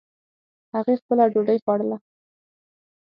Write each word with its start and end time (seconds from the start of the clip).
هغې 0.75 0.93
خپله 1.01 1.23
ډوډۍ 1.33 1.57
خوړله 1.63 1.97